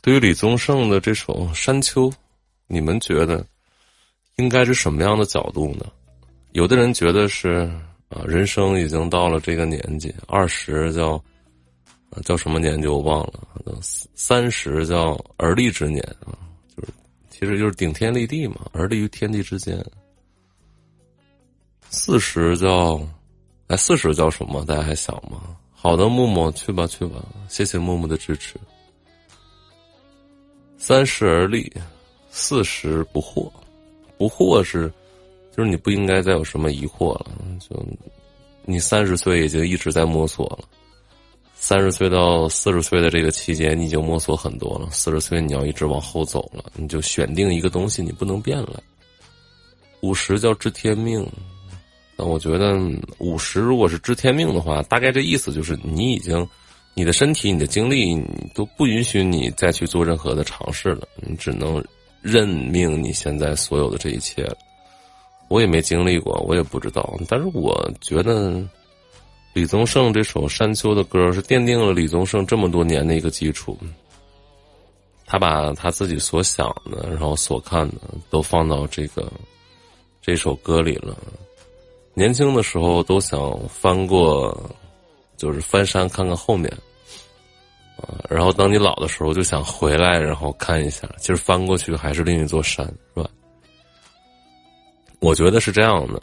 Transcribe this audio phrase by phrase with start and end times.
[0.00, 2.08] 对于李宗盛的这首《山丘》，
[2.66, 3.44] 你们觉得
[4.36, 5.86] 应该是什么样的角度呢？
[6.52, 7.70] 有的人觉得是
[8.08, 11.22] 啊，人生已经到了这个年纪，二十叫
[12.24, 13.48] 叫什么年纪我忘了，
[14.14, 16.32] 三十叫而立之年啊，
[16.74, 16.88] 就是
[17.28, 19.84] 其实就是顶天立地嘛，而立于天地之间。
[21.90, 23.00] 四十叫
[23.66, 24.64] 哎，四十叫什么？
[24.64, 25.56] 大家还想吗？
[25.72, 28.54] 好的，木木去吧去吧，谢谢木木的支持。
[30.78, 31.70] 三十而立，
[32.30, 33.50] 四十不惑，
[34.16, 34.90] 不惑是，
[35.54, 37.26] 就是你不应该再有什么疑惑了。
[37.60, 37.84] 就
[38.64, 40.60] 你三十岁已经一直在摸索了，
[41.56, 44.88] 三十岁到四十岁的这个期间，你已经摸索很多了。
[44.92, 48.82] 四十岁你要一直往后走了，你就选定一个东西，你不能变了。
[50.00, 51.26] 五十叫知天命。
[52.16, 52.76] 那我觉得
[53.18, 56.48] 五十如果是知天命的话，大概这意思就是你已经，
[56.98, 58.20] 你的身体、你的精力
[58.52, 61.80] 都不允许你再去做任何的尝试了，你只能
[62.20, 64.44] 认命你现在所有的这一切。
[65.46, 67.16] 我也没经历过，我也不知道。
[67.28, 68.60] 但是我觉得
[69.52, 73.78] 李宗盛这首《山丘》的歌是奠定了李宗盛这么多年的一个基础。
[75.24, 79.30] 他把他自己所想的，然后所看的，都放到这个
[80.20, 81.16] 这首歌里了。
[82.14, 84.68] 年轻的时候都想翻过，
[85.36, 86.68] 就是翻山看看后面，
[88.28, 93.28] 然后当你老的时候就想回来，然后看一下，其实翻过去还是另一座山，是吧？
[95.20, 96.20] 我觉得是这样的。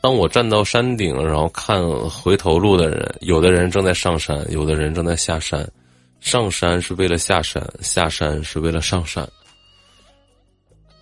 [0.00, 5.68] 当我站到山顶，然后看回头路的人，有的人正在上山，有的人正在下山。
[6.20, 9.28] 上山是为了下山，下山是为了上山。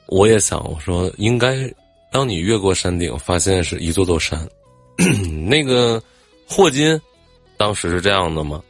[0.06, 1.72] 我也想，我说应该。
[2.10, 4.48] 当你越过山顶，发现是一座座山，
[5.48, 6.00] 那个
[6.48, 7.00] 霍金
[7.56, 8.62] 当时是这样的吗？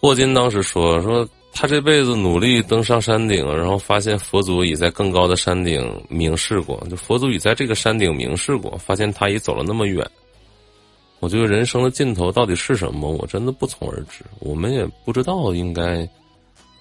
[0.00, 10.08] 霍金当时说说他这辈子努力登上山顶，然后发现佛祖已在更高的山顶明示过，就佛祖已在这个山顶明示过，发现他已走了那么远。
[11.20, 13.10] 我觉得人生的尽头到底是什么？
[13.10, 16.08] 我真的不从而知，我们也不知道应该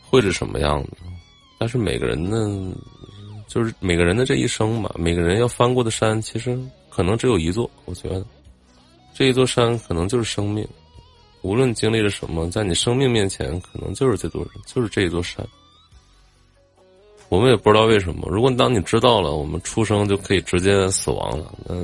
[0.07, 0.91] 会是什么样子。
[1.57, 2.71] 但是每个人呢？
[3.47, 7.67] 就是每个人的这一生吧，每个人要翻过的山，其实可能只有一座。
[7.85, 8.23] 我觉得，
[9.15, 10.67] 这一座山可能就是生命。
[11.41, 15.45] 无论经历了什么，在你生命面前，可能就是这座，就是这一座山。
[17.29, 18.27] 我们也不知道为什么。
[18.29, 21.75] 如果当你知道了，我们出生就可以直接死亡了，那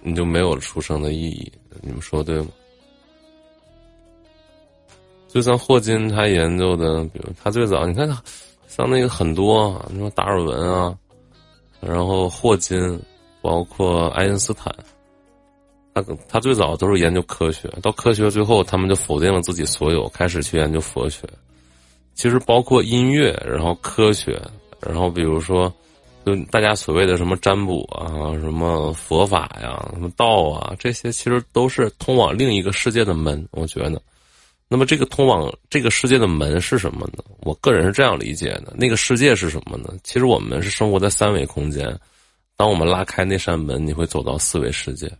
[0.00, 1.52] 你就没有出生的意义。
[1.80, 2.48] 你们说对吗？
[5.28, 8.22] 就像霍金他研究的，比如他最早，你看他
[8.68, 10.96] 像那个很多，你说达尔文啊。
[11.80, 13.00] 然后霍金，
[13.40, 14.72] 包括爱因斯坦，
[15.94, 21.28] 他他最早都是研究科学，到科学最后，他们就否定了自己所有，开始去研究佛学。
[22.14, 24.40] 其实包括音乐，然后科学，
[24.80, 25.72] 然后比如说，
[26.24, 33.46] 就大家所谓的什么占卜啊，什么佛法呀，什么道啊，这些其实都是通往另一个世界的门。
[33.50, 34.00] 我觉得。
[34.68, 37.22] 那么，这个通往这个世界的门是什么呢？
[37.40, 39.92] 我个人是这样理解的：那个世界是什么呢？
[40.02, 41.94] 其实我们是生活在三维空间，
[42.56, 45.12] 当我们拉开那扇门，你会走到四维世界。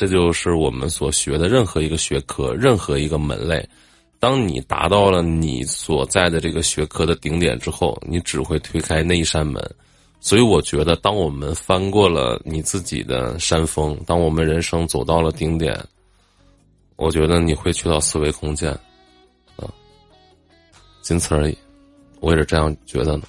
[0.00, 3.68] 这就是我们所学的任何一个学科、任何一个门类。
[4.18, 9.62] 当你达到了你所在的这个学科的顶点之后，你只会推开那一扇门。
[10.18, 15.78] 所以，我觉得，当我们翻过了你自己的山峰，当我们人生走到了顶点。
[16.96, 18.72] 我觉得你会去到四维空间，
[19.56, 19.68] 啊，
[21.02, 21.58] 仅此而已，
[22.20, 23.24] 我也是这样觉得的。